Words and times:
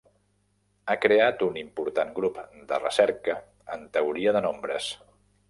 Ha 0.87 0.95
creat 1.03 1.43
un 1.47 1.59
important 1.63 2.15
grup 2.15 2.39
de 2.73 2.81
recerca 2.81 3.37
en 3.77 3.87
teoria 3.99 4.35
de 4.39 4.45
nombres. 4.49 4.91